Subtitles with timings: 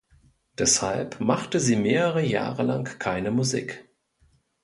[0.57, 3.87] Deshalb machte sie mehrere Jahre lang keine Musik.